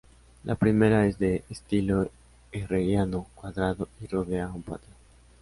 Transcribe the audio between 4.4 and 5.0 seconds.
a un patio.